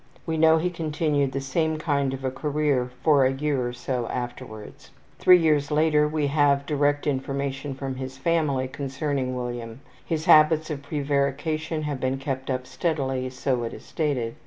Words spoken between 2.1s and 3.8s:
of a career for a year or